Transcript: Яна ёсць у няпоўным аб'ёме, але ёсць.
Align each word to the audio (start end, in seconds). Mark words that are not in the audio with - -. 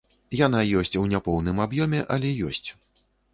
Яна 0.37 0.61
ёсць 0.79 0.95
у 1.01 1.03
няпоўным 1.11 1.61
аб'ёме, 1.67 2.01
але 2.17 2.33
ёсць. 2.49 2.67